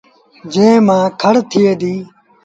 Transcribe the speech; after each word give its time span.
جݩهݩ 0.51 0.83
مآݩ 0.87 1.09
کڙ 1.21 1.33
ٿئي 1.49 1.71
ديٚ 1.81 2.01